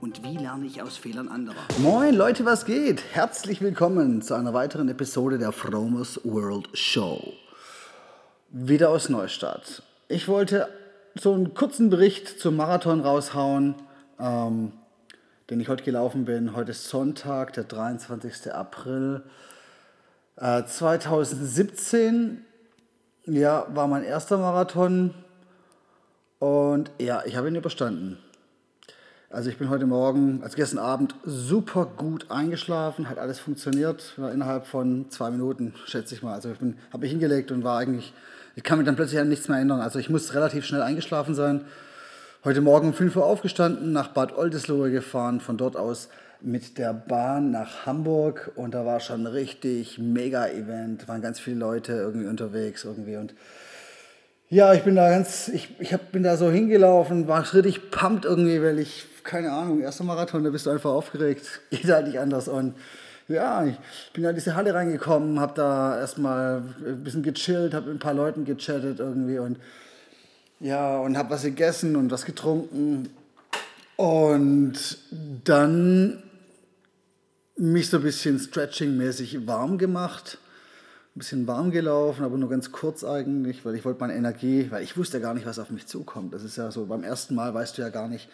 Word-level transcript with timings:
Und 0.00 0.22
wie 0.22 0.36
lerne 0.36 0.66
ich 0.66 0.82
aus 0.82 0.96
Fehlern 0.96 1.28
anderer? 1.28 1.56
Moin 1.78 2.14
Leute, 2.14 2.44
was 2.44 2.64
geht? 2.64 3.02
Herzlich 3.12 3.60
willkommen 3.60 4.22
zu 4.22 4.34
einer 4.34 4.54
weiteren 4.54 4.88
Episode 4.88 5.38
der 5.38 5.52
Fromos 5.52 6.20
World 6.24 6.68
Show. 6.74 7.32
Wieder 8.50 8.90
aus 8.90 9.08
Neustadt. 9.08 9.82
Ich 10.08 10.28
wollte 10.28 10.68
so 11.14 11.32
einen 11.32 11.54
kurzen 11.54 11.90
Bericht 11.90 12.40
zum 12.40 12.56
Marathon 12.56 13.00
raushauen, 13.00 13.74
ähm, 14.20 14.72
den 15.50 15.60
ich 15.60 15.68
heute 15.68 15.84
gelaufen 15.84 16.24
bin. 16.24 16.54
Heute 16.54 16.72
ist 16.72 16.88
Sonntag, 16.88 17.52
der 17.54 17.64
23. 17.64 18.52
April 18.52 19.22
äh, 20.36 20.64
2017. 20.64 22.44
Ja, 23.26 23.66
war 23.74 23.88
mein 23.88 24.04
erster 24.04 24.38
Marathon 24.38 25.14
und 26.38 26.90
ja, 26.98 27.22
ich 27.24 27.36
habe 27.36 27.48
ihn 27.48 27.56
überstanden. 27.56 28.18
Also 29.36 29.50
ich 29.50 29.58
bin 29.58 29.68
heute 29.68 29.84
Morgen, 29.84 30.40
also 30.42 30.56
gestern 30.56 30.78
Abend, 30.78 31.14
super 31.22 31.84
gut 31.84 32.30
eingeschlafen, 32.30 33.10
hat 33.10 33.18
alles 33.18 33.38
funktioniert, 33.38 34.14
war 34.16 34.32
innerhalb 34.32 34.66
von 34.66 35.10
zwei 35.10 35.30
Minuten, 35.30 35.74
schätze 35.84 36.14
ich 36.14 36.22
mal. 36.22 36.32
Also 36.32 36.50
ich 36.50 36.56
habe 36.58 37.00
mich 37.00 37.10
hingelegt 37.10 37.50
und 37.52 37.62
war 37.62 37.78
eigentlich, 37.78 38.14
ich 38.54 38.62
kann 38.62 38.78
mich 38.78 38.86
dann 38.86 38.96
plötzlich 38.96 39.20
an 39.20 39.28
nichts 39.28 39.48
mehr 39.48 39.58
erinnern. 39.58 39.82
Also 39.82 39.98
ich 39.98 40.08
muss 40.08 40.32
relativ 40.32 40.64
schnell 40.64 40.80
eingeschlafen 40.80 41.34
sein. 41.34 41.66
Heute 42.44 42.62
Morgen 42.62 42.88
um 42.88 42.94
5 42.94 43.14
Uhr 43.14 43.26
aufgestanden, 43.26 43.92
nach 43.92 44.08
Bad 44.08 44.34
Oldesloe 44.38 44.90
gefahren, 44.90 45.40
von 45.40 45.58
dort 45.58 45.76
aus 45.76 46.08
mit 46.40 46.78
der 46.78 46.94
Bahn 46.94 47.50
nach 47.50 47.84
Hamburg 47.84 48.52
und 48.54 48.72
da 48.72 48.86
war 48.86 49.00
schon 49.00 49.26
richtig 49.26 49.98
mega 49.98 50.46
Event, 50.46 51.08
waren 51.08 51.20
ganz 51.20 51.40
viele 51.40 51.58
Leute 51.58 51.92
irgendwie 51.92 52.28
unterwegs 52.28 52.84
irgendwie 52.84 53.16
und 53.16 53.34
ja, 54.48 54.72
ich 54.74 54.82
bin 54.82 54.94
da 54.94 55.10
ganz, 55.10 55.48
ich, 55.48 55.74
ich 55.80 55.92
hab, 55.92 56.12
bin 56.12 56.22
da 56.22 56.36
so 56.36 56.50
hingelaufen, 56.50 57.26
war 57.26 57.52
richtig 57.52 57.90
pumped 57.90 58.24
irgendwie, 58.24 58.62
weil 58.62 58.78
ich, 58.78 59.04
keine 59.26 59.52
Ahnung, 59.52 59.80
erster 59.80 60.04
Marathon, 60.04 60.44
da 60.44 60.50
bist 60.50 60.66
du 60.66 60.70
einfach 60.70 60.90
aufgeregt, 60.90 61.60
geht 61.70 61.84
halt 61.84 62.06
nicht 62.06 62.18
anders. 62.18 62.48
Und 62.48 62.74
ja, 63.28 63.64
ich 63.66 63.76
bin 64.12 64.22
da 64.22 64.30
in 64.30 64.36
diese 64.36 64.54
Halle 64.54 64.72
reingekommen, 64.72 65.40
hab 65.40 65.54
da 65.54 65.98
erstmal 65.98 66.62
ein 66.84 67.04
bisschen 67.04 67.22
gechillt, 67.22 67.74
hab 67.74 67.86
mit 67.86 67.96
ein 67.96 67.98
paar 67.98 68.14
Leuten 68.14 68.44
gechattet 68.44 69.00
irgendwie 69.00 69.38
und 69.38 69.58
ja, 70.60 70.98
und 70.98 71.18
hab 71.18 71.28
was 71.28 71.42
gegessen 71.42 71.96
und 71.96 72.10
was 72.10 72.24
getrunken. 72.24 73.10
Und 73.96 74.98
dann 75.44 76.22
mich 77.56 77.90
so 77.90 77.98
ein 77.98 78.02
bisschen 78.02 78.38
stretching-mäßig 78.38 79.46
warm 79.46 79.76
gemacht 79.76 80.38
ein 81.16 81.20
bisschen 81.20 81.46
warm 81.46 81.70
gelaufen, 81.70 82.24
aber 82.24 82.36
nur 82.36 82.50
ganz 82.50 82.72
kurz 82.72 83.02
eigentlich, 83.02 83.64
weil 83.64 83.74
ich 83.74 83.86
wollte 83.86 84.00
meine 84.00 84.14
Energie, 84.14 84.66
weil 84.70 84.82
ich 84.82 84.98
wusste 84.98 85.16
ja 85.16 85.22
gar 85.22 85.32
nicht, 85.32 85.46
was 85.46 85.58
auf 85.58 85.70
mich 85.70 85.86
zukommt. 85.86 86.34
Das 86.34 86.44
ist 86.44 86.56
ja 86.56 86.70
so, 86.70 86.84
beim 86.84 87.02
ersten 87.02 87.34
Mal 87.34 87.54
weißt 87.54 87.78
du 87.78 87.82
ja 87.82 87.88
gar 87.88 88.06
nicht, 88.06 88.28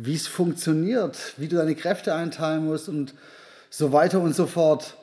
wie 0.00 0.14
es 0.14 0.28
funktioniert, 0.28 1.34
wie 1.38 1.48
du 1.48 1.56
deine 1.56 1.74
Kräfte 1.74 2.14
einteilen 2.14 2.64
musst 2.64 2.88
und 2.88 3.14
so 3.68 3.92
weiter 3.92 4.20
und 4.20 4.32
so 4.32 4.46
fort. 4.46 4.94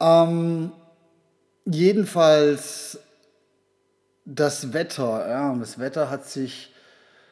Ähm, 0.00 0.70
jedenfalls 1.64 2.98
das 4.26 4.74
Wetter, 4.74 5.26
ja, 5.28 5.54
das 5.54 5.78
Wetter 5.78 6.10
hat 6.10 6.26
sich, 6.26 6.74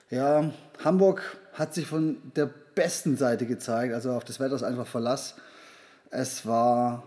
ja, 0.08 0.50
Hamburg 0.82 1.36
hat 1.52 1.74
sich 1.74 1.86
von 1.86 2.16
der 2.34 2.46
besten 2.46 3.18
Seite 3.18 3.44
gezeigt, 3.44 3.92
also 3.92 4.12
auf 4.12 4.24
das 4.24 4.40
Wetter 4.40 4.54
ist 4.54 4.62
einfach 4.62 4.86
Verlass. 4.86 5.34
Es 6.10 6.46
war 6.46 7.02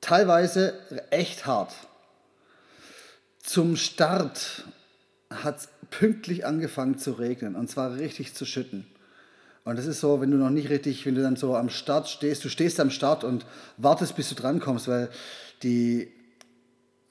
teilweise 0.00 0.74
echt 1.10 1.46
hart. 1.46 1.72
Zum 3.40 3.76
Start 3.76 4.64
hat 5.30 5.58
es 5.58 5.68
pünktlich 5.90 6.46
angefangen 6.46 6.98
zu 6.98 7.12
regnen 7.12 7.54
und 7.54 7.68
zwar 7.68 7.96
richtig 7.96 8.34
zu 8.34 8.44
schütten. 8.44 8.86
Und 9.64 9.78
das 9.78 9.86
ist 9.86 10.00
so, 10.00 10.20
wenn 10.20 10.30
du 10.30 10.36
noch 10.36 10.50
nicht 10.50 10.70
richtig, 10.70 11.04
wenn 11.06 11.14
du 11.14 11.22
dann 11.22 11.36
so 11.36 11.54
am 11.54 11.68
Start 11.68 12.08
stehst, 12.08 12.44
du 12.44 12.48
stehst 12.48 12.80
am 12.80 12.90
Start 12.90 13.24
und 13.24 13.44
wartest, 13.76 14.16
bis 14.16 14.28
du 14.28 14.34
drankommst, 14.34 14.88
weil 14.88 15.10
die, 15.62 16.10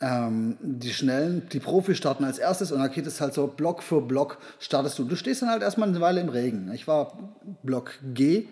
ähm, 0.01 0.57
die 0.61 0.91
Schnellen, 0.91 1.47
die 1.53 1.59
Profis 1.59 1.97
starten 1.97 2.23
als 2.23 2.39
erstes 2.39 2.71
und 2.71 2.79
dann 2.79 2.91
geht 2.91 3.05
es 3.05 3.21
halt 3.21 3.33
so 3.33 3.47
Block 3.47 3.83
für 3.83 4.01
Block 4.01 4.39
startest 4.59 4.97
du. 4.97 5.03
Du 5.03 5.15
stehst 5.15 5.41
dann 5.41 5.49
halt 5.49 5.61
erstmal 5.61 5.89
eine 5.89 6.01
Weile 6.01 6.21
im 6.21 6.29
Regen. 6.29 6.71
Ich 6.73 6.87
war 6.87 7.35
Block 7.63 7.93
G, 8.13 8.47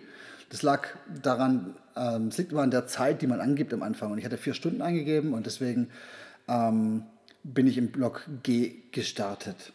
das 0.50 0.62
lag 0.62 0.88
daran, 1.22 1.76
ähm, 1.96 2.28
es 2.28 2.38
liegt 2.38 2.52
immer 2.52 2.62
an 2.62 2.72
der 2.72 2.88
Zeit, 2.88 3.22
die 3.22 3.28
man 3.28 3.42
angibt 3.42 3.74
am 3.74 3.82
Anfang. 3.82 4.12
Und 4.12 4.20
ich 4.20 4.26
hatte 4.26 4.38
vier 4.38 4.54
Stunden 4.54 4.82
eingegeben 4.82 5.34
und 5.34 5.48
deswegen 5.48 5.90
ähm, 6.48 7.04
bin 7.54 7.68
ich 7.68 7.78
im 7.78 7.92
Block 7.92 8.24
G 8.44 8.76
gestartet. 8.92 9.72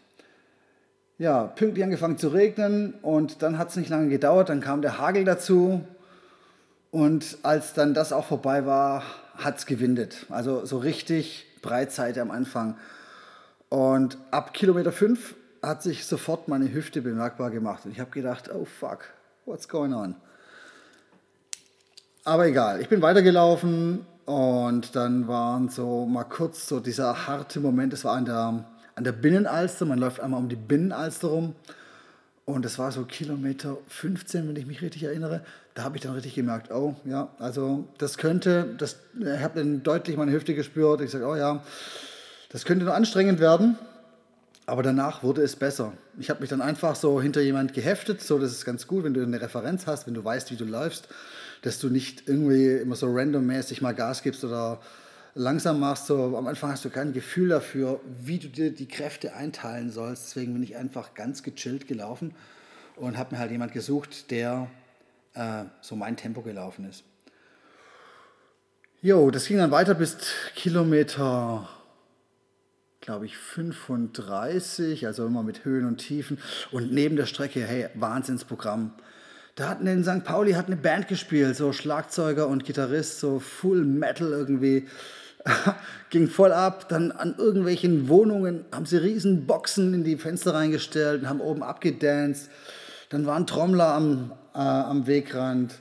Ja, 1.18 1.44
pünktlich 1.44 1.84
angefangen 1.84 2.18
zu 2.18 2.28
regnen 2.28 2.94
und 3.02 3.42
dann 3.42 3.58
hat 3.58 3.70
es 3.70 3.76
nicht 3.76 3.88
lange 3.88 4.08
gedauert, 4.08 4.48
dann 4.48 4.60
kam 4.60 4.82
der 4.82 4.98
Hagel 4.98 5.24
dazu 5.24 5.84
und 6.90 7.38
als 7.42 7.72
dann 7.72 7.94
das 7.94 8.12
auch 8.12 8.26
vorbei 8.26 8.66
war, 8.66 9.02
hat 9.36 9.58
es 9.58 9.66
gewindet. 9.66 10.26
Also 10.28 10.66
so 10.66 10.78
richtig 10.78 11.46
Breitseite 11.62 12.20
am 12.20 12.30
Anfang. 12.30 12.76
Und 13.70 14.18
ab 14.30 14.52
Kilometer 14.52 14.92
5 14.92 15.34
hat 15.62 15.82
sich 15.82 16.04
sofort 16.04 16.48
meine 16.48 16.70
Hüfte 16.70 17.00
bemerkbar 17.00 17.50
gemacht. 17.50 17.86
Und 17.86 17.92
ich 17.92 18.00
habe 18.00 18.10
gedacht, 18.10 18.50
oh 18.52 18.66
fuck, 18.66 19.04
what's 19.46 19.68
going 19.68 19.94
on? 19.94 20.16
Aber 22.24 22.46
egal, 22.46 22.80
ich 22.80 22.88
bin 22.88 23.00
weitergelaufen 23.00 24.04
und 24.24 24.94
dann 24.94 25.26
waren 25.28 25.68
so 25.68 26.06
mal 26.06 26.24
kurz 26.24 26.68
so 26.68 26.80
dieser 26.80 27.26
harte 27.26 27.60
Moment, 27.60 27.92
das 27.92 28.04
war 28.04 28.16
an 28.16 28.24
der, 28.24 28.64
an 28.94 29.04
der 29.04 29.12
Binnenalster, 29.12 29.84
man 29.84 29.98
läuft 29.98 30.20
einmal 30.20 30.40
um 30.40 30.48
die 30.48 30.56
Binnenalster 30.56 31.28
rum 31.28 31.54
und 32.44 32.64
das 32.64 32.78
war 32.78 32.92
so 32.92 33.04
Kilometer 33.04 33.78
15, 33.88 34.48
wenn 34.48 34.56
ich 34.56 34.66
mich 34.66 34.82
richtig 34.82 35.04
erinnere. 35.04 35.42
Da 35.74 35.84
habe 35.84 35.96
ich 35.96 36.02
dann 36.02 36.12
richtig 36.12 36.34
gemerkt, 36.34 36.70
oh 36.70 36.96
ja, 37.04 37.28
also 37.38 37.88
das 37.98 38.18
könnte, 38.18 38.74
das, 38.78 38.96
ich 39.18 39.42
habe 39.42 39.60
dann 39.60 39.82
deutlich 39.82 40.16
meine 40.16 40.32
Hüfte 40.32 40.54
gespürt. 40.54 41.00
Ich 41.00 41.10
sage, 41.10 41.26
oh 41.26 41.36
ja, 41.36 41.62
das 42.50 42.64
könnte 42.64 42.84
nur 42.84 42.94
anstrengend 42.94 43.40
werden. 43.40 43.78
Aber 44.66 44.82
danach 44.82 45.22
wurde 45.22 45.42
es 45.42 45.56
besser. 45.56 45.92
Ich 46.18 46.30
habe 46.30 46.40
mich 46.40 46.50
dann 46.50 46.62
einfach 46.62 46.94
so 46.94 47.20
hinter 47.20 47.40
jemand 47.40 47.74
geheftet, 47.74 48.22
so 48.22 48.38
das 48.38 48.52
ist 48.52 48.64
ganz 48.64 48.86
gut, 48.86 49.02
wenn 49.02 49.12
du 49.12 49.22
eine 49.22 49.40
Referenz 49.40 49.86
hast, 49.86 50.06
wenn 50.06 50.14
du 50.14 50.24
weißt, 50.24 50.50
wie 50.52 50.56
du 50.56 50.64
läufst 50.64 51.08
dass 51.62 51.78
du 51.78 51.88
nicht 51.88 52.28
irgendwie 52.28 52.68
immer 52.68 52.96
so 52.96 53.12
randommäßig 53.12 53.80
mal 53.80 53.94
Gas 53.94 54.22
gibst 54.22 54.44
oder 54.44 54.80
langsam 55.34 55.80
machst. 55.80 56.06
So, 56.06 56.36
am 56.36 56.46
Anfang 56.46 56.72
hast 56.72 56.84
du 56.84 56.90
kein 56.90 57.12
Gefühl 57.12 57.48
dafür, 57.48 58.00
wie 58.20 58.38
du 58.38 58.48
dir 58.48 58.70
die 58.70 58.88
Kräfte 58.88 59.34
einteilen 59.34 59.90
sollst. 59.90 60.26
Deswegen 60.26 60.52
bin 60.52 60.62
ich 60.62 60.76
einfach 60.76 61.14
ganz 61.14 61.42
gechillt 61.42 61.86
gelaufen 61.88 62.34
und 62.96 63.16
habe 63.16 63.34
mir 63.34 63.40
halt 63.40 63.50
jemand 63.50 63.72
gesucht, 63.72 64.30
der 64.30 64.68
äh, 65.34 65.64
so 65.80 65.96
mein 65.96 66.16
Tempo 66.16 66.42
gelaufen 66.42 66.88
ist. 66.88 67.04
Jo, 69.00 69.30
das 69.30 69.46
ging 69.46 69.56
dann 69.56 69.72
weiter 69.72 69.94
bis 69.94 70.16
Kilometer, 70.54 71.68
glaube 73.00 73.26
ich, 73.26 73.36
35, 73.36 75.06
also 75.06 75.26
immer 75.26 75.42
mit 75.42 75.64
Höhen 75.64 75.86
und 75.86 75.98
Tiefen. 75.98 76.38
Und 76.70 76.92
neben 76.92 77.16
der 77.16 77.26
Strecke, 77.26 77.64
hey, 77.66 77.88
Wahnsinnsprogramm. 77.94 78.92
Da 79.54 79.68
hatten 79.68 79.86
in 79.86 80.02
St. 80.02 80.24
Pauli 80.24 80.52
hat 80.52 80.66
eine 80.66 80.76
Band 80.76 81.08
gespielt, 81.08 81.56
so 81.56 81.72
Schlagzeuger 81.74 82.48
und 82.48 82.64
Gitarrist, 82.64 83.20
so 83.20 83.38
Full 83.38 83.84
Metal 83.84 84.28
irgendwie. 84.28 84.86
Ging 86.10 86.28
voll 86.28 86.52
ab. 86.52 86.88
Dann 86.88 87.12
an 87.12 87.34
irgendwelchen 87.36 88.08
Wohnungen 88.08 88.64
haben 88.72 88.86
sie 88.86 88.96
riesen 88.96 89.46
Boxen 89.46 89.92
in 89.92 90.04
die 90.04 90.16
Fenster 90.16 90.54
reingestellt 90.54 91.22
und 91.22 91.28
haben 91.28 91.40
oben 91.40 91.62
abgedanced. 91.62 92.48
Dann 93.10 93.26
waren 93.26 93.46
Trommler 93.46 93.88
am, 93.88 94.32
äh, 94.54 94.58
am 94.58 95.06
Wegrand. 95.06 95.74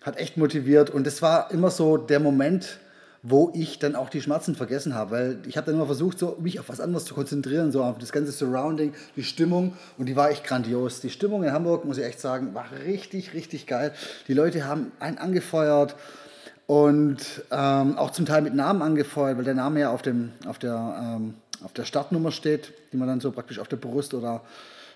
Hat 0.00 0.16
echt 0.16 0.38
motiviert. 0.38 0.88
Und 0.88 1.06
es 1.06 1.20
war 1.20 1.50
immer 1.50 1.70
so 1.70 1.98
der 1.98 2.20
Moment, 2.20 2.78
wo 3.22 3.50
ich 3.54 3.78
dann 3.78 3.96
auch 3.96 4.10
die 4.10 4.20
Schmerzen 4.20 4.54
vergessen 4.54 4.94
habe, 4.94 5.10
weil 5.10 5.38
ich 5.46 5.56
habe 5.56 5.66
dann 5.66 5.74
immer 5.74 5.86
versucht, 5.86 6.18
so, 6.18 6.36
mich 6.40 6.60
auf 6.60 6.68
was 6.68 6.80
anderes 6.80 7.04
zu 7.04 7.14
konzentrieren, 7.14 7.72
so 7.72 7.82
auf 7.82 7.98
das 7.98 8.12
ganze 8.12 8.32
Surrounding, 8.32 8.94
die 9.16 9.24
Stimmung 9.24 9.76
und 9.96 10.06
die 10.06 10.16
war 10.16 10.30
echt 10.30 10.44
grandios. 10.44 11.00
Die 11.00 11.10
Stimmung 11.10 11.42
in 11.42 11.52
Hamburg, 11.52 11.84
muss 11.84 11.98
ich 11.98 12.04
echt 12.04 12.20
sagen, 12.20 12.54
war 12.54 12.66
richtig, 12.86 13.34
richtig 13.34 13.66
geil. 13.66 13.92
Die 14.28 14.34
Leute 14.34 14.66
haben 14.66 14.92
einen 15.00 15.18
angefeuert 15.18 15.96
und 16.66 17.18
ähm, 17.50 17.98
auch 17.98 18.12
zum 18.12 18.26
Teil 18.26 18.42
mit 18.42 18.54
Namen 18.54 18.82
angefeuert, 18.82 19.36
weil 19.36 19.44
der 19.44 19.54
Name 19.54 19.80
ja 19.80 19.90
auf, 19.90 20.02
dem, 20.02 20.32
auf, 20.46 20.58
der, 20.58 21.16
ähm, 21.16 21.34
auf 21.64 21.72
der 21.72 21.84
Startnummer 21.84 22.30
steht, 22.30 22.72
die 22.92 22.96
man 22.96 23.08
dann 23.08 23.20
so 23.20 23.32
praktisch 23.32 23.58
auf 23.58 23.68
der 23.68 23.76
Brust 23.76 24.14
oder 24.14 24.42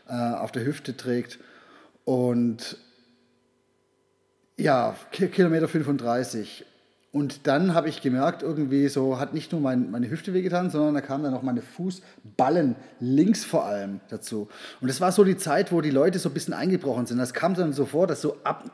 äh, 0.09 0.13
auf 0.13 0.53
der 0.53 0.65
Hüfte 0.65 0.97
trägt 0.97 1.39
und 2.05 2.77
Ja, 4.57 4.95
Kilometer 5.11 5.67
35. 5.67 6.65
Und 7.13 7.47
dann 7.47 7.75
habe 7.75 7.91
ich 7.91 8.01
gemerkt, 8.01 8.43
irgendwie 8.43 8.89
so 8.89 9.19
hat 9.21 9.35
nicht 9.35 9.53
nur 9.53 9.61
mein, 9.61 9.91
meine 9.91 10.09
Hüfte 10.09 10.33
wehgetan, 10.33 10.71
sondern 10.71 10.95
da 10.95 11.03
kamen 11.03 11.23
dann 11.25 11.35
noch 11.35 11.43
meine 11.43 11.61
Fußballen 11.61 12.75
links 13.01 13.45
vor 13.45 13.67
allem 13.67 14.01
dazu. 14.09 14.49
Und 14.81 14.89
das 14.89 15.03
war 15.03 15.13
so 15.13 15.23
die 15.23 15.37
Zeit, 15.37 15.73
wo 15.73 15.83
die 15.83 15.91
Leute 15.91 16.19
so 16.19 16.31
ein 16.31 16.33
bisschen 16.33 16.55
eingebrochen 16.55 17.05
sind. 17.05 17.19
Das 17.19 17.35
kam 17.35 17.55
dann 17.55 17.75
so 17.75 17.85
vor, 17.85 18.07
dass 18.07 18.23
so 18.23 18.39
ab, 18.45 18.65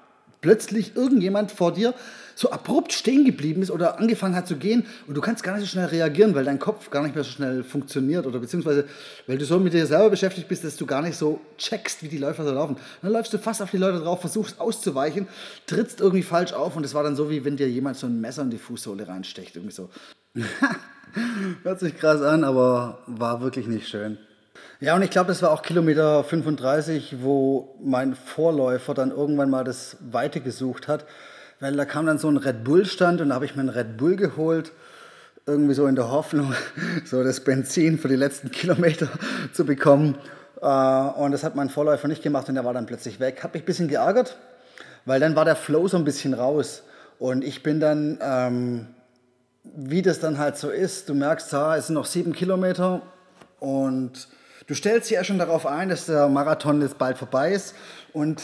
plötzlich 0.40 0.96
irgendjemand 0.96 1.50
vor 1.50 1.72
dir 1.72 1.94
so 2.34 2.50
abrupt 2.50 2.92
stehen 2.92 3.24
geblieben 3.24 3.62
ist 3.62 3.70
oder 3.72 3.98
angefangen 3.98 4.36
hat 4.36 4.46
zu 4.46 4.56
gehen 4.56 4.86
und 5.08 5.16
du 5.16 5.20
kannst 5.20 5.42
gar 5.42 5.54
nicht 5.56 5.62
so 5.62 5.66
schnell 5.66 5.86
reagieren, 5.86 6.36
weil 6.36 6.44
dein 6.44 6.60
Kopf 6.60 6.88
gar 6.88 7.02
nicht 7.02 7.16
mehr 7.16 7.24
so 7.24 7.30
schnell 7.30 7.64
funktioniert 7.64 8.26
oder 8.26 8.38
beziehungsweise 8.38 8.84
weil 9.26 9.38
du 9.38 9.44
so 9.44 9.58
mit 9.58 9.72
dir 9.72 9.86
selber 9.86 10.10
beschäftigt 10.10 10.46
bist, 10.46 10.62
dass 10.62 10.76
du 10.76 10.86
gar 10.86 11.02
nicht 11.02 11.16
so 11.16 11.40
checkst, 11.58 12.04
wie 12.04 12.08
die 12.08 12.18
Läufer 12.18 12.44
so 12.44 12.52
laufen. 12.52 12.76
dann 13.02 13.12
läufst 13.12 13.32
du 13.32 13.38
fast 13.38 13.60
auf 13.60 13.72
die 13.72 13.76
Leute 13.76 13.98
drauf, 13.98 14.20
versuchst 14.20 14.60
auszuweichen, 14.60 15.26
trittst 15.66 16.00
irgendwie 16.00 16.22
falsch 16.22 16.52
auf 16.52 16.76
und 16.76 16.84
es 16.84 16.94
war 16.94 17.02
dann 17.02 17.16
so, 17.16 17.28
wie 17.28 17.44
wenn 17.44 17.56
dir 17.56 17.68
jemand 17.68 17.96
so 17.96 18.06
ein 18.06 18.20
Messer 18.20 18.42
in 18.42 18.50
die 18.50 18.58
Fußsohle 18.58 19.08
reinstecht. 19.08 19.56
Irgendwie 19.56 19.74
so. 19.74 19.90
Hört 21.64 21.80
sich 21.80 21.96
krass 21.96 22.22
an, 22.22 22.44
aber 22.44 23.02
war 23.06 23.40
wirklich 23.40 23.66
nicht 23.66 23.88
schön. 23.88 24.18
Ja, 24.80 24.94
und 24.94 25.02
ich 25.02 25.10
glaube, 25.10 25.28
das 25.28 25.42
war 25.42 25.50
auch 25.50 25.62
Kilometer 25.62 26.22
35, 26.22 27.16
wo 27.22 27.76
mein 27.82 28.14
Vorläufer 28.14 28.94
dann 28.94 29.10
irgendwann 29.10 29.50
mal 29.50 29.64
das 29.64 29.96
Weite 30.00 30.40
gesucht 30.40 30.88
hat 30.88 31.04
weil 31.60 31.76
da 31.76 31.84
kam 31.84 32.06
dann 32.06 32.18
so 32.18 32.28
ein 32.28 32.36
Red 32.36 32.64
Bull-Stand 32.64 33.20
und 33.20 33.30
da 33.30 33.34
habe 33.34 33.44
ich 33.44 33.54
mir 33.56 33.60
einen 33.60 33.68
Red 33.70 33.96
Bull 33.96 34.16
geholt, 34.16 34.72
irgendwie 35.46 35.74
so 35.74 35.86
in 35.86 35.96
der 35.96 36.10
Hoffnung, 36.10 36.54
so 37.04 37.24
das 37.24 37.40
Benzin 37.40 37.98
für 37.98 38.08
die 38.08 38.16
letzten 38.16 38.50
Kilometer 38.50 39.08
zu 39.52 39.64
bekommen. 39.64 40.16
Äh, 40.60 40.66
und 40.66 41.32
das 41.32 41.42
hat 41.42 41.56
mein 41.56 41.68
Vorläufer 41.68 42.08
nicht 42.08 42.22
gemacht 42.22 42.48
und 42.48 42.54
der 42.54 42.64
war 42.64 42.74
dann 42.74 42.86
plötzlich 42.86 43.18
weg. 43.20 43.42
Hat 43.42 43.54
mich 43.54 43.62
ein 43.62 43.66
bisschen 43.66 43.88
geärgert, 43.88 44.36
weil 45.04 45.20
dann 45.20 45.36
war 45.36 45.44
der 45.44 45.56
Flow 45.56 45.88
so 45.88 45.96
ein 45.96 46.04
bisschen 46.04 46.34
raus. 46.34 46.82
Und 47.18 47.42
ich 47.42 47.62
bin 47.62 47.80
dann, 47.80 48.18
ähm, 48.22 48.86
wie 49.64 50.02
das 50.02 50.20
dann 50.20 50.38
halt 50.38 50.56
so 50.56 50.70
ist, 50.70 51.08
du 51.08 51.14
merkst, 51.14 51.52
ah, 51.54 51.76
es 51.76 51.88
sind 51.88 51.94
noch 51.94 52.06
sieben 52.06 52.32
Kilometer 52.32 53.02
und 53.58 54.28
du 54.68 54.74
stellst 54.74 55.10
dich 55.10 55.16
ja 55.16 55.24
schon 55.24 55.38
darauf 55.38 55.66
ein, 55.66 55.88
dass 55.88 56.06
der 56.06 56.28
Marathon 56.28 56.80
jetzt 56.80 56.98
bald 56.98 57.18
vorbei 57.18 57.52
ist. 57.52 57.74
Und 58.12 58.40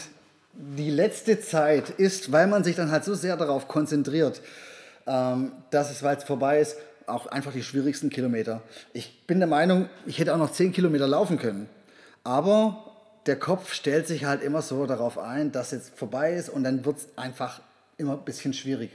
die 0.53 0.91
letzte 0.91 1.41
Zeit 1.41 1.91
ist, 1.91 2.33
weil 2.33 2.49
man 2.49 2.65
sich 2.65 2.75
dann 2.75 2.91
halt 2.91 3.05
so 3.05 3.15
sehr 3.15 3.37
darauf 3.37 3.69
konzentriert, 3.69 4.41
ähm, 5.07 5.53
dass 5.71 5.91
es, 5.91 6.03
weil 6.03 6.17
es 6.17 6.25
vorbei 6.25 6.61
ist, 6.61 6.77
auch 7.07 7.27
einfach 7.27 7.53
die 7.53 7.63
schwierigsten 7.63 8.11
Kilometer. 8.11 8.63
Ich 8.93 9.27
bin 9.27 9.39
der 9.39 9.49
Meinung, 9.49 9.89
ich 10.07 10.19
hätte 10.19 10.35
auch 10.35 10.39
noch 10.39 10.51
10 10.51 10.73
Kilometer 10.73 11.07
laufen 11.07 11.39
können. 11.39 11.69
Aber 12.25 12.93
der 13.27 13.39
Kopf 13.39 13.73
stellt 13.73 14.07
sich 14.07 14.25
halt 14.25 14.43
immer 14.43 14.63
so 14.63 14.87
darauf 14.87 15.19
ein, 15.19 15.53
dass 15.53 15.71
jetzt 15.71 15.97
vorbei 15.99 16.35
ist 16.35 16.49
und 16.49 16.65
dann 16.65 16.85
wird 16.85 16.97
es 16.99 17.09
einfach 17.17 17.61
immer 17.99 18.13
ein 18.13 18.25
bisschen 18.25 18.55
schwierig. 18.55 18.91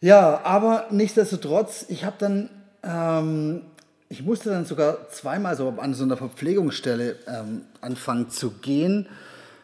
Ja, 0.00 0.40
aber 0.44 0.86
nichtsdestotrotz, 0.90 1.86
ich 1.88 2.04
habe 2.04 2.16
dann, 2.18 2.50
ähm, 2.82 3.62
ich 4.08 4.22
musste 4.22 4.50
dann 4.50 4.64
sogar 4.64 5.08
zweimal 5.10 5.56
so 5.56 5.74
an 5.78 5.94
so 5.94 6.04
einer 6.04 6.16
Verpflegungsstelle 6.16 7.16
ähm, 7.26 7.62
anfangen 7.80 8.30
zu 8.30 8.50
gehen 8.50 9.08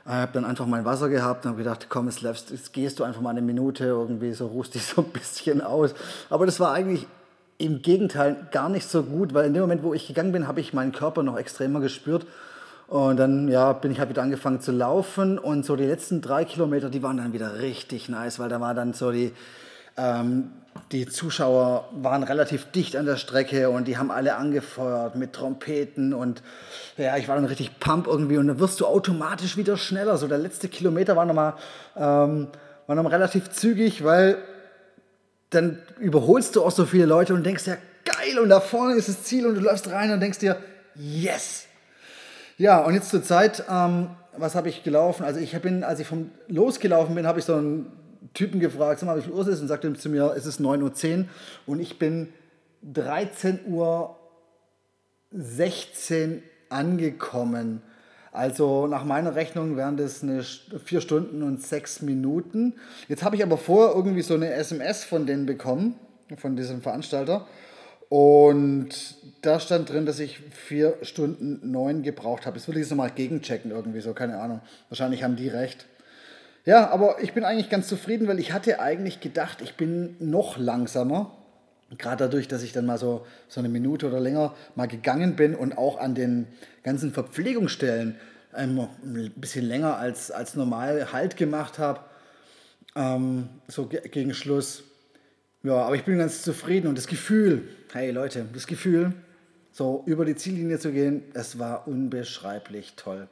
ich 0.04 0.10
habe 0.10 0.32
dann 0.32 0.44
einfach 0.44 0.66
mein 0.66 0.84
Wasser 0.84 1.08
gehabt 1.08 1.44
und 1.44 1.52
habe 1.52 1.62
gedacht, 1.62 1.86
komm, 1.88 2.06
jetzt, 2.06 2.22
läufst, 2.22 2.50
jetzt 2.50 2.72
gehst 2.72 2.98
du 2.98 3.04
einfach 3.04 3.20
mal 3.20 3.30
eine 3.30 3.42
Minute 3.42 3.84
irgendwie, 3.84 4.32
so 4.32 4.48
ruhst 4.48 4.74
dich 4.74 4.84
so 4.84 5.02
ein 5.02 5.10
bisschen 5.12 5.60
aus. 5.60 5.94
Aber 6.28 6.44
das 6.44 6.58
war 6.58 6.72
eigentlich 6.72 7.06
im 7.58 7.82
Gegenteil 7.82 8.48
gar 8.50 8.68
nicht 8.68 8.88
so 8.88 9.04
gut, 9.04 9.32
weil 9.32 9.46
in 9.46 9.54
dem 9.54 9.62
Moment, 9.62 9.84
wo 9.84 9.94
ich 9.94 10.08
gegangen 10.08 10.32
bin, 10.32 10.48
habe 10.48 10.60
ich 10.60 10.72
meinen 10.72 10.90
Körper 10.90 11.22
noch 11.22 11.38
extremer 11.38 11.80
gespürt. 11.80 12.26
Und 12.88 13.16
dann 13.16 13.46
ja, 13.48 13.72
bin 13.72 13.92
ich 13.92 14.00
halt 14.00 14.10
wieder 14.10 14.22
angefangen 14.22 14.60
zu 14.60 14.72
laufen 14.72 15.38
und 15.38 15.64
so 15.64 15.76
die 15.76 15.86
letzten 15.86 16.20
drei 16.20 16.44
Kilometer, 16.44 16.90
die 16.90 17.02
waren 17.02 17.16
dann 17.16 17.32
wieder 17.32 17.60
richtig 17.60 18.08
nice, 18.08 18.38
weil 18.38 18.48
da 18.48 18.60
war 18.60 18.74
dann 18.74 18.92
so 18.92 19.12
die, 19.12 19.32
ähm, 19.96 20.50
die 20.90 21.06
Zuschauer 21.06 21.88
waren 21.92 22.22
relativ 22.22 22.70
dicht 22.70 22.96
an 22.96 23.06
der 23.06 23.16
Strecke 23.16 23.70
und 23.70 23.88
die 23.88 23.96
haben 23.98 24.10
alle 24.10 24.36
angefeuert 24.36 25.16
mit 25.16 25.32
Trompeten 25.32 26.12
und 26.12 26.42
ja, 26.96 27.16
ich 27.16 27.28
war 27.28 27.36
dann 27.36 27.44
richtig 27.44 27.78
pump 27.78 28.06
irgendwie 28.06 28.36
und 28.36 28.46
dann 28.46 28.58
wirst 28.58 28.80
du 28.80 28.86
automatisch 28.86 29.56
wieder 29.56 29.76
schneller. 29.76 30.18
So 30.18 30.28
der 30.28 30.38
letzte 30.38 30.68
Kilometer 30.68 31.16
war 31.16 31.24
nochmal 31.24 31.54
ähm, 31.96 32.48
war 32.86 32.96
noch 32.96 33.10
relativ 33.10 33.50
zügig, 33.50 34.04
weil 34.04 34.38
dann 35.50 35.78
überholst 35.98 36.56
du 36.56 36.64
auch 36.64 36.70
so 36.70 36.84
viele 36.84 37.06
Leute 37.06 37.34
und 37.34 37.44
denkst 37.44 37.66
ja, 37.66 37.76
geil 38.04 38.38
und 38.38 38.48
da 38.48 38.60
vorne 38.60 38.94
ist 38.94 39.08
das 39.08 39.22
Ziel 39.22 39.46
und 39.46 39.54
du 39.54 39.60
läufst 39.60 39.90
rein 39.90 40.10
und 40.10 40.20
denkst 40.20 40.38
dir, 40.38 40.56
yes. 40.94 41.66
Ja, 42.58 42.78
und 42.80 42.94
jetzt 42.94 43.10
zur 43.10 43.22
Zeit, 43.22 43.64
ähm, 43.70 44.10
was 44.36 44.54
habe 44.54 44.68
ich 44.68 44.82
gelaufen? 44.82 45.24
Also 45.24 45.40
ich 45.40 45.58
bin, 45.60 45.84
als 45.84 46.00
ich 46.00 46.06
vom 46.06 46.30
losgelaufen 46.48 47.14
bin, 47.14 47.26
habe 47.26 47.38
ich 47.38 47.44
so 47.44 47.54
einen 47.54 47.90
Typen 48.34 48.60
gefragt, 48.60 49.00
sag 49.00 49.06
mal, 49.06 49.18
wie 49.18 49.22
viel 49.22 49.32
Uhr 49.32 49.40
ist 49.40 49.48
es? 49.48 49.60
Und 49.60 49.68
sagte 49.68 49.92
zu 49.94 50.08
mir, 50.08 50.34
es 50.36 50.46
ist 50.46 50.60
9.10 50.60 51.20
Uhr 51.20 51.26
und 51.66 51.80
ich 51.80 51.98
bin 51.98 52.32
13.16 52.92 53.66
Uhr 53.66 54.16
angekommen. 56.68 57.82
Also 58.32 58.86
nach 58.86 59.04
meiner 59.04 59.34
Rechnung 59.34 59.76
wären 59.76 59.98
das 59.98 60.22
eine 60.22 60.42
vier 60.42 61.02
Stunden 61.02 61.42
und 61.42 61.62
sechs 61.62 62.00
Minuten. 62.00 62.74
Jetzt 63.08 63.22
habe 63.22 63.36
ich 63.36 63.42
aber 63.42 63.58
vorher 63.58 63.94
irgendwie 63.94 64.22
so 64.22 64.34
eine 64.34 64.50
SMS 64.52 65.04
von 65.04 65.26
denen 65.26 65.44
bekommen, 65.44 65.96
von 66.38 66.56
diesem 66.56 66.80
Veranstalter. 66.80 67.46
Und 68.08 69.16
da 69.42 69.60
stand 69.60 69.90
drin, 69.90 70.06
dass 70.06 70.18
ich 70.18 70.38
vier 70.50 70.96
Stunden 71.02 71.70
neun 71.70 72.02
gebraucht 72.02 72.46
habe. 72.46 72.56
Jetzt 72.56 72.68
will 72.68 72.76
ich 72.76 72.82
es 72.82 72.90
nochmal 72.90 73.10
gegenchecken 73.10 73.70
irgendwie 73.70 74.00
so, 74.00 74.14
keine 74.14 74.38
Ahnung. 74.38 74.60
Wahrscheinlich 74.88 75.22
haben 75.22 75.36
die 75.36 75.48
recht. 75.48 75.86
Ja, 76.64 76.90
aber 76.90 77.16
ich 77.20 77.32
bin 77.32 77.44
eigentlich 77.44 77.70
ganz 77.70 77.88
zufrieden, 77.88 78.28
weil 78.28 78.38
ich 78.38 78.52
hatte 78.52 78.78
eigentlich 78.78 79.20
gedacht, 79.20 79.60
ich 79.62 79.74
bin 79.74 80.16
noch 80.20 80.58
langsamer. 80.58 81.36
Gerade 81.98 82.24
dadurch, 82.24 82.46
dass 82.46 82.62
ich 82.62 82.72
dann 82.72 82.86
mal 82.86 82.98
so, 82.98 83.26
so 83.48 83.60
eine 83.60 83.68
Minute 83.68 84.06
oder 84.06 84.20
länger 84.20 84.54
mal 84.76 84.86
gegangen 84.86 85.34
bin 85.34 85.54
und 85.54 85.76
auch 85.76 85.98
an 85.98 86.14
den 86.14 86.46
ganzen 86.84 87.12
Verpflegungsstellen 87.12 88.16
ähm, 88.56 88.88
ein 89.04 89.32
bisschen 89.36 89.64
länger 89.64 89.96
als, 89.96 90.30
als 90.30 90.54
normal 90.54 91.12
Halt 91.12 91.36
gemacht 91.36 91.78
habe, 91.78 92.00
ähm, 92.94 93.48
so 93.66 93.86
ge 93.86 94.00
gegen 94.08 94.32
Schluss. 94.32 94.84
Ja, 95.64 95.82
aber 95.82 95.96
ich 95.96 96.04
bin 96.04 96.18
ganz 96.18 96.42
zufrieden 96.42 96.86
und 96.86 96.96
das 96.96 97.08
Gefühl, 97.08 97.68
hey 97.92 98.10
Leute, 98.10 98.46
das 98.52 98.66
Gefühl, 98.66 99.12
so 99.72 100.02
über 100.06 100.24
die 100.24 100.36
Ziellinie 100.36 100.78
zu 100.78 100.92
gehen, 100.92 101.24
es 101.34 101.58
war 101.58 101.88
unbeschreiblich 101.88 102.94
toll. 102.96 103.28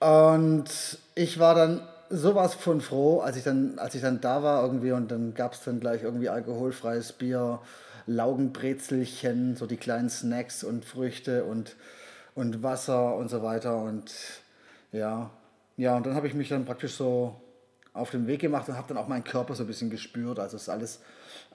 Und 0.00 0.68
ich 1.14 1.38
war 1.38 1.54
dann 1.54 1.82
sowas 2.10 2.54
von 2.54 2.80
froh, 2.80 3.20
als 3.20 3.36
ich 3.36 3.44
dann, 3.44 3.78
als 3.78 3.94
ich 3.94 4.02
dann 4.02 4.20
da 4.20 4.42
war 4.42 4.62
irgendwie 4.62 4.92
und 4.92 5.10
dann 5.10 5.32
gab 5.34 5.54
es 5.54 5.62
dann 5.64 5.80
gleich 5.80 6.02
irgendwie 6.02 6.28
alkoholfreies 6.28 7.12
Bier, 7.12 7.60
Laugenbrezelchen, 8.06 9.56
so 9.56 9.66
die 9.66 9.76
kleinen 9.76 10.10
Snacks 10.10 10.64
und 10.64 10.84
Früchte 10.84 11.44
und, 11.44 11.76
und 12.34 12.62
Wasser 12.62 13.14
und 13.16 13.30
so 13.30 13.42
weiter 13.42 13.76
und 13.76 14.12
ja, 14.92 15.30
ja, 15.76 15.96
und 15.96 16.04
dann 16.04 16.14
habe 16.14 16.26
ich 16.26 16.34
mich 16.34 16.48
dann 16.48 16.64
praktisch 16.64 16.94
so 16.94 17.40
auf 17.92 18.10
den 18.10 18.26
Weg 18.26 18.40
gemacht 18.40 18.68
und 18.68 18.76
habe 18.76 18.88
dann 18.88 18.96
auch 18.96 19.08
meinen 19.08 19.24
Körper 19.24 19.54
so 19.54 19.64
ein 19.64 19.66
bisschen 19.66 19.90
gespürt. 19.90 20.38
Also 20.38 20.56
es 20.56 20.62
ist 20.62 20.68
alles, 20.68 21.00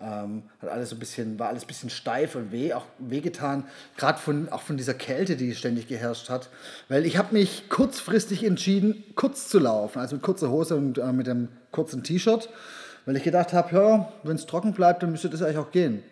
ähm, 0.02 0.44
hat 0.62 0.70
alles 0.70 0.90
so 0.90 0.96
ein 0.96 1.00
bisschen, 1.00 1.40
war 1.40 1.48
alles 1.48 1.64
ein 1.64 1.68
bisschen 1.68 1.90
steif 1.90 2.36
und 2.36 2.52
weh, 2.52 2.74
auch 2.74 2.86
wehgetan. 3.00 3.66
Gerade 3.96 4.20
von, 4.20 4.50
auch 4.50 4.62
von 4.62 4.76
dieser 4.76 4.94
Kälte, 4.94 5.38
die 5.38 5.56
ständig 5.56 5.88
geherrscht 5.88 6.30
hat. 6.30 6.50
Weil 6.90 7.06
ich 7.06 7.18
habe 7.18 7.34
mich 7.34 7.70
kurzfristig 7.70 8.44
entschieden, 8.44 9.04
kurz 9.16 9.48
zu 9.48 9.60
laufen. 9.60 10.00
Also 10.00 10.16
mit 10.16 10.24
kurzer 10.24 10.50
Hose 10.50 10.76
und 10.76 10.98
äh, 10.98 11.14
mit 11.14 11.30
einem 11.30 11.48
kurzen 11.72 12.04
T-Shirt. 12.04 12.50
Weil 13.06 13.16
ich 13.16 13.24
gedacht 13.24 13.54
habe, 13.54 13.76
ja, 13.76 14.12
wenn 14.24 14.36
es 14.36 14.46
trocken 14.46 14.74
bleibt, 14.74 15.04
dann 15.04 15.12
müsste 15.12 15.30
das 15.30 15.42
eigentlich 15.42 15.58
auch 15.58 15.72
gehen. 15.72 16.04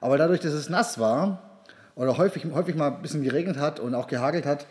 Aber 0.00 0.16
dadurch, 0.16 0.40
dass 0.40 0.52
es 0.52 0.70
nass 0.70 0.98
war 0.98 1.60
oder 1.96 2.16
häufig, 2.16 2.46
häufig 2.52 2.76
mal 2.76 2.92
ein 2.92 3.02
bisschen 3.02 3.22
geregnet 3.22 3.58
hat 3.58 3.80
und 3.80 3.94
auch 3.94 4.06
gehagelt 4.06 4.46
hat, 4.46 4.66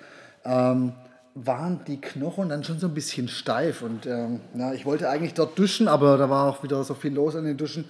ähm, 0.46 0.94
waren 1.36 1.82
die 1.86 2.00
Knochen 2.00 2.48
dann 2.48 2.64
schon 2.64 2.80
so 2.80 2.88
ein 2.88 2.94
bisschen 2.94 3.28
steif. 3.28 3.82
Und 3.82 4.06
ähm, 4.06 4.40
ja, 4.58 4.74
ich 4.74 4.86
wollte 4.86 5.10
eigentlich 5.10 5.34
dort 5.34 5.60
duschen, 5.60 5.88
aber 5.88 6.18
da 6.18 6.30
war 6.30 6.50
auch 6.50 6.64
wieder 6.64 6.84
so 6.84 6.94
viel 6.94 7.14
los 7.14 7.36
an 7.36 7.44
den 7.44 7.58
Duschen, 7.58 7.86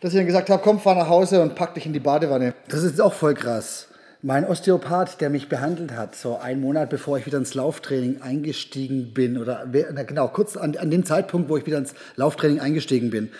dass 0.00 0.12
ich 0.12 0.18
dann 0.18 0.26
gesagt 0.26 0.50
habe, 0.50 0.62
komm, 0.62 0.80
fahr 0.80 0.96
nach 0.96 1.08
Hause 1.08 1.40
und 1.40 1.54
pack 1.54 1.74
dich 1.74 1.86
in 1.86 1.92
die 1.92 2.00
Badewanne. 2.00 2.52
Das 2.68 2.82
ist 2.82 3.00
auch 3.00 3.12
voll 3.12 3.34
krass. 3.34 3.86
Mein 4.22 4.44
Osteopath, 4.44 5.20
der 5.20 5.30
mich 5.30 5.48
behandelt 5.48 5.92
hat, 5.92 6.14
so 6.14 6.36
einen 6.36 6.60
Monat 6.60 6.90
bevor 6.90 7.16
ich 7.16 7.24
wieder 7.24 7.38
ins 7.38 7.54
Lauftraining 7.54 8.20
eingestiegen 8.20 9.14
bin, 9.14 9.38
oder 9.38 9.66
genau, 9.66 10.28
kurz 10.28 10.58
an, 10.58 10.76
an 10.76 10.90
dem 10.90 11.06
Zeitpunkt, 11.06 11.48
wo 11.48 11.56
ich 11.56 11.64
wieder 11.64 11.78
ins 11.78 11.94
Lauftraining 12.16 12.60
eingestiegen 12.60 13.08
bin, 13.08 13.30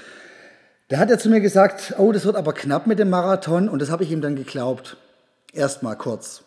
der 0.89 0.99
hat 0.99 1.11
ja 1.11 1.19
zu 1.19 1.29
mir 1.29 1.41
gesagt, 1.41 1.95
oh, 1.99 2.13
das 2.13 2.25
wird 2.25 2.37
aber 2.37 2.55
knapp 2.55 2.87
mit 2.87 2.99
dem 2.99 3.11
Marathon 3.11 3.69
und 3.69 3.83
das 3.83 3.91
habe 3.91 4.05
ich 4.05 4.11
ihm 4.11 4.23
dann 4.23 4.37
geglaubt. 4.37 4.97
Erstmal 5.53 5.97
kurz. 5.97 6.45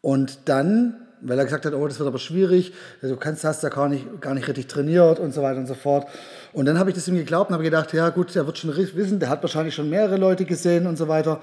Und 0.00 0.48
dann 0.48 1.05
weil 1.20 1.38
er 1.38 1.44
gesagt 1.44 1.64
hat, 1.64 1.74
oh, 1.74 1.86
das 1.86 1.98
wird 1.98 2.06
aber 2.06 2.18
schwierig, 2.18 2.72
du 3.00 3.16
kannst, 3.16 3.44
hast 3.44 3.62
ja 3.62 3.68
gar 3.68 3.88
nicht, 3.88 4.20
gar 4.20 4.34
nicht 4.34 4.48
richtig 4.48 4.66
trainiert 4.66 5.18
und 5.18 5.32
so 5.32 5.42
weiter 5.42 5.58
und 5.58 5.66
so 5.66 5.74
fort. 5.74 6.08
Und 6.52 6.66
dann 6.66 6.78
habe 6.78 6.90
ich 6.90 6.96
das 6.96 7.08
ihm 7.08 7.16
geglaubt 7.16 7.50
und 7.50 7.54
habe 7.54 7.64
gedacht, 7.64 7.92
ja 7.92 8.10
gut, 8.10 8.34
der 8.34 8.46
wird 8.46 8.58
schon 8.58 8.76
wissen, 8.76 9.18
der 9.20 9.28
hat 9.28 9.42
wahrscheinlich 9.42 9.74
schon 9.74 9.88
mehrere 9.88 10.16
Leute 10.16 10.44
gesehen 10.44 10.86
und 10.86 10.96
so 10.96 11.08
weiter. 11.08 11.40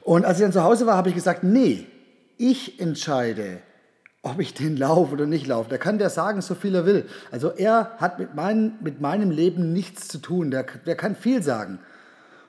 Und 0.00 0.24
als 0.24 0.38
ich 0.38 0.42
dann 0.42 0.52
zu 0.52 0.64
Hause 0.64 0.86
war, 0.86 0.96
habe 0.96 1.08
ich 1.08 1.14
gesagt, 1.14 1.44
nee, 1.44 1.86
ich 2.36 2.80
entscheide, 2.80 3.58
ob 4.22 4.40
ich 4.40 4.54
den 4.54 4.76
laufe 4.76 5.12
oder 5.12 5.26
nicht 5.26 5.46
laufe. 5.46 5.68
Der 5.68 5.78
kann 5.78 5.98
der 5.98 6.10
sagen, 6.10 6.40
so 6.40 6.54
viel 6.54 6.74
er 6.74 6.86
will. 6.86 7.06
Also 7.30 7.50
er 7.50 7.92
hat 7.98 8.18
mit, 8.18 8.34
mein, 8.34 8.74
mit 8.80 9.00
meinem 9.00 9.30
Leben 9.30 9.72
nichts 9.72 10.08
zu 10.08 10.18
tun. 10.18 10.50
Der, 10.50 10.64
der 10.86 10.96
kann 10.96 11.16
viel 11.16 11.42
sagen. 11.42 11.78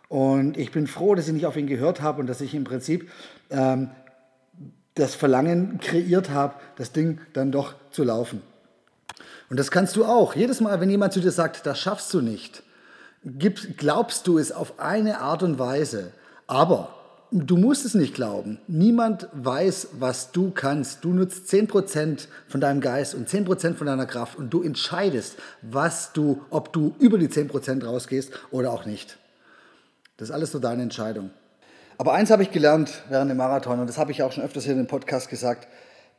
Und 0.08 0.58
ich 0.58 0.72
bin 0.72 0.86
froh, 0.86 1.15
dass 1.15 1.27
ich 1.27 1.34
nicht 1.34 1.48
auf 1.48 1.58
ihn 1.58 1.65
gehört 1.65 2.01
habe 2.01 2.22
und 2.22 2.27
dass 2.27 2.42
ich 2.42 2.53
im 2.53 2.63
Prinzip 2.63 3.10
ähm, 3.50 3.89
das 4.96 5.16
Verlangen 5.16 5.80
kreiert 5.80 6.30
habe, 6.30 6.56
das 6.76 6.92
Ding 6.92 7.20
dann 7.34 7.52
doch 7.52 7.76
zu 7.92 8.04
laufen. 8.04 8.42
Und 9.50 9.58
das 9.60 9.72
kannst 9.72 9.96
du 9.96 10.06
auch. 10.06 10.36
Jedes 10.36 10.62
Mal, 10.62 10.80
wenn 10.80 10.90
jemand 10.90 11.14
zu 11.14 11.20
dir 11.20 11.32
sagt, 11.32 11.66
das 11.66 11.80
schaffst 11.80 12.14
du 12.14 12.22
nicht, 12.22 12.64
glaubst 13.78 14.28
du 14.28 14.38
es 14.38 14.52
auf 14.52 14.80
eine 14.80 15.20
Art 15.20 15.44
und 15.44 15.60
Weise. 15.60 16.12
Aber 16.48 16.96
du 17.32 17.58
musst 17.58 17.86
es 17.86 17.94
nicht 17.94 18.14
glauben. 18.14 18.60
Niemand 18.68 19.28
weiß, 19.34 19.90
was 20.00 20.32
du 20.32 20.52
kannst. 20.52 21.04
Du 21.04 21.14
nutzt 21.14 21.52
10% 21.52 22.28
von 22.48 22.62
deinem 22.62 22.82
Geist 22.82 23.16
und 23.16 23.28
10% 23.28 23.76
von 23.76 23.88
deiner 23.88 24.06
Kraft 24.06 24.38
und 24.38 24.52
du 24.52 24.62
entscheidest, 24.62 25.38
was 25.62 26.14
du, 26.14 26.42
ob 26.50 26.74
du 26.74 26.96
über 27.00 27.18
die 27.18 27.30
10% 27.30 27.84
rausgehst 27.84 28.32
oder 28.52 28.72
auch 28.72 28.86
nicht. 28.86 29.18
Das 30.18 30.30
ist 30.30 30.36
alles 30.36 30.52
so 30.52 30.60
deine 30.60 30.84
Entscheidung. 30.84 31.32
Aber 31.98 32.14
eins 32.14 32.32
habe 32.32 32.44
ich 32.44 32.52
gelernt 32.52 33.04
während 33.10 33.30
dem 33.30 33.38
Marathon 33.38 33.80
und 33.80 33.88
das 33.88 33.98
habe 33.98 34.12
ich 34.12 34.24
auch 34.24 34.32
schon 34.32 34.44
öfters 34.44 34.64
hier 34.64 34.74
in 34.74 34.80
dem 34.80 34.88
Podcast 34.88 35.30
gesagt. 35.30 35.68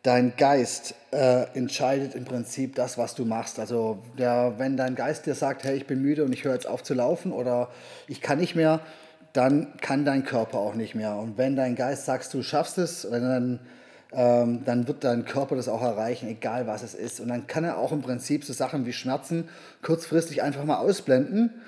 Dein 0.02 0.36
Geist 0.36 0.94
äh, 1.12 1.44
entscheidet 1.54 2.14
im 2.14 2.24
Prinzip 2.24 2.74
das, 2.74 2.98
was 2.98 3.14
du 3.14 3.24
machst. 3.24 3.58
Also 3.58 3.98
der, 4.18 4.54
wenn 4.58 4.76
dein 4.76 4.94
Geist 4.94 5.26
dir 5.26 5.34
sagt, 5.34 5.64
hey, 5.64 5.76
ich 5.76 5.86
bin 5.86 6.02
müde 6.02 6.24
und 6.24 6.32
ich 6.32 6.44
höre 6.44 6.52
jetzt 6.52 6.66
auf 6.66 6.82
zu 6.82 6.94
laufen 6.94 7.32
oder 7.32 7.70
ich 8.06 8.20
kann 8.20 8.38
nicht 8.38 8.54
mehr, 8.54 8.80
dann 9.32 9.72
kann 9.80 10.04
dein 10.04 10.24
Körper 10.24 10.58
auch 10.58 10.74
nicht 10.74 10.94
mehr. 10.94 11.16
Und 11.16 11.38
wenn 11.38 11.56
dein 11.56 11.74
Geist 11.74 12.04
sagt, 12.04 12.32
du 12.32 12.42
schaffst 12.42 12.78
es, 12.78 13.02
dann, 13.10 13.58
ähm, 14.12 14.62
dann 14.64 14.86
wird 14.86 15.02
dein 15.02 15.24
Körper 15.24 15.56
das 15.56 15.68
auch 15.68 15.82
erreichen, 15.82 16.28
egal 16.28 16.66
was 16.66 16.82
es 16.82 16.94
ist. 16.94 17.18
Und 17.18 17.28
dann 17.28 17.46
kann 17.46 17.64
er 17.64 17.78
auch 17.78 17.90
im 17.90 18.02
Prinzip 18.02 18.44
so 18.44 18.52
Sachen 18.52 18.86
wie 18.86 18.92
Schmerzen 18.92 19.48
kurzfristig 19.82 20.42
einfach 20.42 20.64
mal 20.64 20.76
ausblenden. 20.76 21.62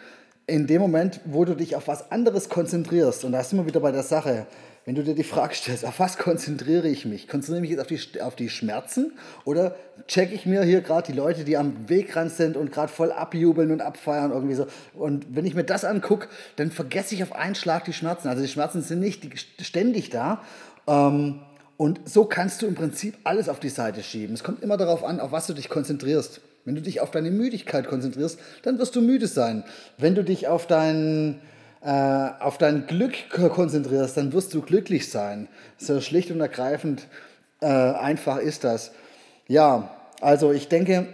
In 0.49 0.69
dem 0.69 0.81
Moment, 0.81 1.21
wo 1.25 1.45
du 1.45 1.55
dich 1.55 1.75
auf 1.75 1.89
was 1.89 2.13
anderes 2.13 2.49
konzentrierst, 2.49 3.25
und 3.25 3.33
da 3.33 3.43
sind 3.43 3.59
wir 3.59 3.67
wieder 3.67 3.81
bei 3.81 3.91
der 3.91 4.05
Sache, 4.05 4.47
wenn 4.85 4.95
du 4.95 5.03
dir 5.03 5.17
die 5.17 5.25
Frage 5.25 5.53
stellst, 5.53 5.85
auf 5.85 5.99
was 5.99 6.17
konzentriere 6.17 6.87
ich 6.87 7.05
mich? 7.05 7.27
Konzentriere 7.27 7.65
ich 7.65 7.71
mich 7.71 7.71
jetzt 7.71 7.81
auf 7.81 8.13
die, 8.13 8.21
auf 8.23 8.37
die 8.37 8.49
Schmerzen 8.49 9.13
oder 9.45 9.75
checke 10.07 10.33
ich 10.33 10.47
mir 10.47 10.63
hier 10.63 10.81
gerade 10.83 11.11
die 11.11 11.19
Leute, 11.19 11.43
die 11.43 11.57
am 11.57 11.89
Wegrand 11.89 12.31
sind 12.31 12.57
und 12.57 12.71
gerade 12.71 12.93
voll 12.93 13.11
abjubeln 13.11 13.73
und 13.73 13.81
abfeiern 13.81 14.31
irgendwie 14.31 14.55
so? 14.55 14.69
Und 14.95 15.27
wenn 15.35 15.45
ich 15.45 15.57
mir 15.57 15.65
das 15.65 15.85
angucke, 15.85 16.29
dann 16.55 16.71
vergesse 16.71 17.17
ich 17.17 17.25
auf 17.25 17.33
einen 17.33 17.57
Schlag 17.57 17.85
die 17.85 17.93
Schmerzen. 17.93 18.29
Also 18.29 18.43
die 18.43 18.49
Schmerzen 18.49 18.81
sind 18.83 19.01
nicht 19.01 19.29
ständig 19.61 20.11
da. 20.11 20.45
Ähm, 20.87 21.41
und 21.77 22.09
so 22.09 22.25
kannst 22.25 22.63
du 22.63 22.67
im 22.67 22.77
Prinzip 22.77 23.19
alles 23.25 23.49
auf 23.49 23.59
die 23.59 23.69
Seite 23.69 24.05
schieben. 24.05 24.35
Es 24.35 24.45
kommt 24.45 24.63
immer 24.63 24.77
darauf 24.77 25.03
an, 25.03 25.19
auf 25.19 25.33
was 25.33 25.49
du 25.49 25.53
dich 25.53 25.69
konzentrierst. 25.69 26.41
Wenn 26.67 26.75
du 26.75 26.83
dich 26.83 27.01
auf 27.01 27.11
deine 27.11 27.31
Müdigkeit 27.31 27.87
konzentrierst, 27.87 28.39
dann 28.63 28.79
wirst 28.79 28.95
du 28.95 29.01
müde 29.01 29.29
sein. 29.29 29.65
Wenn 29.97 30.15
du 30.15 30.23
dich 30.23 30.49
auf 30.49 30.67
deinen 30.67 31.41
äh, 31.81 32.31
auf 32.41 32.59
dein 32.59 32.87
Glück 32.87 33.15
konzentrierst, 33.31 34.17
dann 34.17 34.33
wirst 34.33 34.53
du 34.53 34.61
glücklich 34.61 35.09
sein. 35.09 35.49
So 35.79 36.01
schlicht 36.01 36.31
und 36.33 36.41
ergreifend 36.41 37.07
äh, 37.61 37.67
einfach 37.67 38.39
ist 38.39 38.65
das. 38.65 38.91
Ja, 39.47 39.97
also 40.21 40.53
ich 40.53 40.69
denke, 40.69 41.07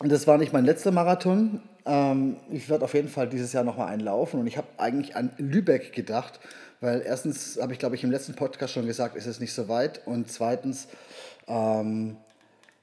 das 0.00 0.26
war 0.26 0.36
nicht 0.36 0.52
mein 0.52 0.64
letzter 0.64 0.90
Marathon. 0.90 1.62
Ähm, 1.86 2.36
ich 2.50 2.68
werde 2.68 2.84
auf 2.84 2.94
jeden 2.94 3.08
Fall 3.08 3.28
dieses 3.28 3.52
Jahr 3.52 3.62
nochmal 3.62 3.88
einen 3.88 4.02
laufen 4.02 4.40
und 4.40 4.48
ich 4.48 4.56
habe 4.56 4.66
eigentlich 4.78 5.14
an 5.14 5.30
Lübeck 5.38 5.92
gedacht, 5.92 6.40
weil 6.80 7.02
erstens 7.06 7.58
habe 7.62 7.72
ich, 7.72 7.78
glaube 7.78 7.94
ich, 7.94 8.02
im 8.02 8.10
letzten 8.10 8.34
Podcast 8.34 8.72
schon 8.74 8.86
gesagt, 8.86 9.14
ist 9.14 9.26
es 9.26 9.38
nicht 9.38 9.52
so 9.52 9.68
weit 9.68 10.00
und 10.06 10.30
zweitens, 10.30 10.88
ähm, 11.46 12.16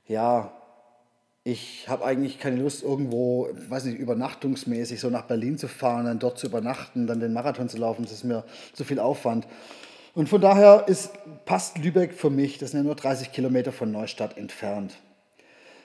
ja, 0.07 0.53
ich 1.47 1.87
habe 1.87 2.03
eigentlich 2.03 2.39
keine 2.39 2.57
Lust, 2.57 2.83
irgendwo, 2.83 3.47
weiß 3.69 3.85
nicht, 3.85 3.97
übernachtungsmäßig 3.97 4.99
so 4.99 5.09
nach 5.09 5.23
Berlin 5.23 5.57
zu 5.57 5.69
fahren, 5.69 6.05
dann 6.05 6.19
dort 6.19 6.37
zu 6.37 6.47
übernachten, 6.47 7.07
dann 7.07 7.21
den 7.21 7.31
Marathon 7.31 7.69
zu 7.69 7.77
laufen. 7.77 8.03
Das 8.03 8.11
ist 8.11 8.25
mir 8.25 8.43
zu 8.73 8.83
viel 8.83 8.99
Aufwand. 8.99 9.47
Und 10.13 10.27
von 10.27 10.41
daher 10.41 10.89
ist, 10.89 11.11
passt 11.45 11.77
Lübeck 11.77 12.13
für 12.13 12.29
mich, 12.29 12.57
das 12.57 12.71
sind 12.71 12.81
ja 12.81 12.83
nur 12.83 12.95
30 12.95 13.31
Kilometer 13.31 13.71
von 13.71 13.93
Neustadt 13.93 14.37
entfernt. 14.37 14.95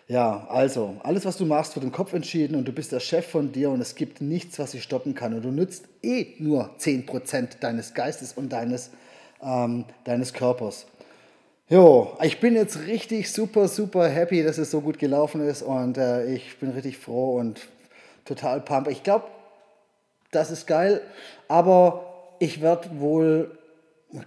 Ja, 0.09 0.49
also, 0.49 0.97
alles, 1.05 1.25
was 1.25 1.37
du 1.37 1.47
machst, 1.47 1.77
wird 1.77 1.85
im 1.85 1.93
Kopf 1.93 2.13
entschieden 2.13 2.57
und 2.57 2.67
du 2.67 2.73
bist 2.73 2.91
der 2.91 2.99
Chef 2.99 3.25
von 3.25 3.53
dir 3.53 3.71
und 3.71 3.81
es 3.81 3.95
gibt 3.95 4.21
nichts, 4.21 4.59
was 4.59 4.73
dich 4.73 4.83
stoppen 4.83 5.15
kann. 5.15 5.33
Und 5.33 5.45
du 5.45 5.53
nützt 5.53 5.85
eh 6.03 6.35
nur 6.41 6.71
10% 6.81 7.61
deines 7.61 7.95
Geistes 7.95 8.33
und 8.33 8.53
deines, 8.53 8.91
ähm, 9.41 9.85
deines 10.03 10.33
Körpers. 10.33 10.87
Jo, 11.73 12.19
ich 12.21 12.39
bin 12.39 12.55
jetzt 12.55 12.87
richtig 12.87 13.33
super, 13.33 13.67
super 13.67 14.07
happy, 14.07 14.43
dass 14.43 14.59
es 14.59 14.71
so 14.71 14.83
gut 14.83 14.99
gelaufen 14.99 15.41
ist 15.41 15.63
und 15.63 15.97
äh, 15.97 16.27
ich 16.27 16.59
bin 16.59 16.69
richtig 16.69 16.99
froh 16.99 17.39
und 17.39 17.67
total 18.27 18.61
pump. 18.61 18.89
Ich 18.89 19.03
glaube, 19.03 19.25
das 20.33 20.51
ist 20.51 20.67
geil, 20.67 21.01
aber 21.49 22.35
ich 22.41 22.61
werde 22.61 23.01
wohl, 23.01 23.57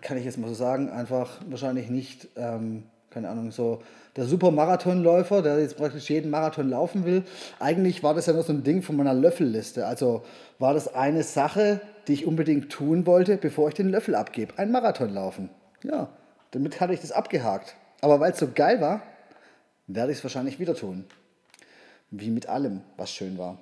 kann 0.01 0.17
ich 0.17 0.25
jetzt 0.25 0.39
mal 0.39 0.47
so 0.47 0.55
sagen, 0.55 0.89
einfach 0.89 1.39
wahrscheinlich 1.47 1.87
nicht, 1.87 2.29
ähm, 2.35 2.85
keine 3.11 3.29
Ahnung, 3.29 3.51
so 3.51 3.83
der 4.15 4.25
Super-Marathonläufer, 4.25 5.43
der 5.43 5.59
jetzt 5.59 5.77
praktisch 5.77 6.09
jeden 6.09 6.31
Marathon 6.31 6.67
laufen 6.67 7.05
will. 7.05 7.25
Eigentlich 7.59 8.01
war 8.01 8.15
das 8.15 8.25
ja 8.25 8.33
nur 8.33 8.41
so 8.41 8.53
ein 8.53 8.63
Ding 8.63 8.81
von 8.81 8.95
meiner 8.95 9.13
Löffelliste. 9.13 9.85
Also 9.85 10.23
war 10.57 10.73
das 10.73 10.95
eine 10.95 11.21
Sache, 11.21 11.79
die 12.07 12.13
ich 12.13 12.25
unbedingt 12.25 12.71
tun 12.71 13.05
wollte, 13.05 13.37
bevor 13.37 13.67
ich 13.67 13.75
den 13.75 13.89
Löffel 13.89 14.15
abgebe. 14.15 14.57
Ein 14.57 14.71
Marathon 14.71 15.13
laufen. 15.13 15.51
Ja. 15.83 16.09
Damit 16.51 16.79
hatte 16.79 16.93
ich 16.93 17.01
das 17.01 17.11
abgehakt. 17.11 17.75
Aber 18.01 18.19
weil 18.19 18.31
es 18.31 18.39
so 18.39 18.47
geil 18.53 18.81
war, 18.81 19.01
werde 19.87 20.11
ich 20.11 20.19
es 20.19 20.23
wahrscheinlich 20.23 20.59
wieder 20.59 20.75
tun. 20.75 21.05
Wie 22.11 22.29
mit 22.29 22.47
allem, 22.47 22.81
was 22.97 23.11
schön 23.11 23.37
war. 23.37 23.57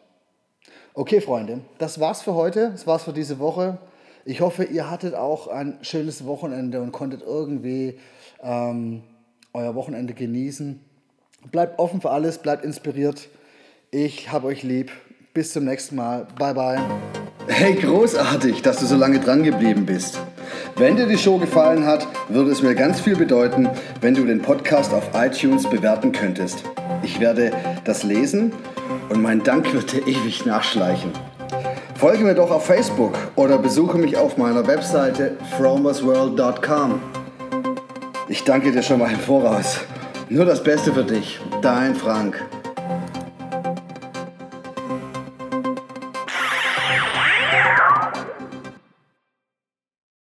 Okay, 0.93 1.21
Freunde, 1.21 1.61
das 1.79 1.99
war's 1.99 2.21
für 2.21 2.35
heute. 2.35 2.71
Das 2.71 2.85
war's 2.85 3.03
für 3.03 3.13
diese 3.13 3.39
Woche. 3.39 3.77
Ich 4.25 4.41
hoffe, 4.41 4.63
ihr 4.63 4.89
hattet 4.89 5.15
auch 5.15 5.47
ein 5.47 5.79
schönes 5.81 6.25
Wochenende 6.25 6.81
und 6.81 6.91
konntet 6.91 7.21
irgendwie 7.21 7.99
ähm, 8.41 9.03
euer 9.53 9.75
Wochenende 9.75 10.13
genießen. 10.13 10.79
Bleibt 11.51 11.79
offen 11.79 11.99
für 11.99 12.11
alles, 12.11 12.37
bleibt 12.37 12.63
inspiriert. 12.63 13.27
Ich 13.91 14.31
habe 14.31 14.47
euch 14.47 14.63
lieb. 14.63 14.91
Bis 15.33 15.51
zum 15.51 15.65
nächsten 15.65 15.95
Mal. 15.95 16.27
Bye, 16.37 16.53
bye. 16.53 16.79
Hey, 17.47 17.73
großartig, 17.73 18.61
dass 18.61 18.77
du 18.77 18.85
so 18.85 18.95
lange 18.95 19.19
dran 19.19 19.43
geblieben 19.43 19.85
bist. 19.85 20.19
Wenn 20.75 20.95
dir 20.95 21.05
die 21.05 21.17
Show 21.17 21.37
gefallen 21.37 21.85
hat, 21.85 22.07
würde 22.29 22.51
es 22.51 22.63
mir 22.63 22.73
ganz 22.73 22.99
viel 22.99 23.15
bedeuten, 23.15 23.69
wenn 24.01 24.15
du 24.15 24.25
den 24.25 24.41
Podcast 24.41 24.91
auf 24.93 25.09
iTunes 25.13 25.69
bewerten 25.69 26.11
könntest. 26.11 26.63
Ich 27.03 27.19
werde 27.19 27.51
das 27.83 28.03
lesen 28.03 28.51
und 29.09 29.21
mein 29.21 29.43
Dank 29.43 29.71
wird 29.73 29.91
dir 29.91 30.07
ewig 30.07 30.45
nachschleichen. 30.45 31.11
Folge 31.95 32.23
mir 32.23 32.33
doch 32.33 32.49
auf 32.49 32.65
Facebook 32.65 33.13
oder 33.35 33.57
besuche 33.59 33.97
mich 33.97 34.17
auf 34.17 34.37
meiner 34.37 34.65
Webseite 34.65 35.37
fromersworld.com. 35.57 36.99
Ich 38.27 38.43
danke 38.43 38.71
dir 38.71 38.81
schon 38.81 38.99
mal 38.99 39.11
im 39.11 39.19
Voraus. 39.19 39.79
Nur 40.27 40.45
das 40.45 40.63
Beste 40.63 40.91
für 40.91 41.03
dich, 41.03 41.39
dein 41.61 41.93
Frank. 41.93 42.43